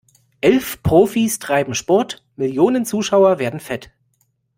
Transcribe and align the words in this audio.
Elf 0.41 0.81
Profis 0.81 1.37
treiben 1.37 1.75
Sport, 1.75 2.25
Millionen 2.35 2.85
Zuschauer 2.87 3.37
werden 3.37 3.59
fett. 3.59 3.91